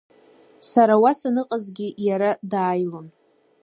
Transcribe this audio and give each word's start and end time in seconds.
Сара 0.69 0.95
уа 1.01 1.11
саныҟазгьы, 1.19 1.87
иара 2.07 2.29
дааилон. 2.51 3.07